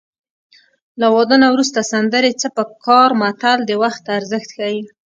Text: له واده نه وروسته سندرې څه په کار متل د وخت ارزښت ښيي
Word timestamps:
له 0.99 1.07
واده 1.15 1.35
نه 1.43 1.47
وروسته 1.53 1.87
سندرې 1.91 2.31
څه 2.41 2.47
په 2.57 2.63
کار 2.85 3.09
متل 3.21 3.59
د 3.65 3.71
وخت 3.83 4.03
ارزښت 4.17 4.49
ښيي 4.57 4.81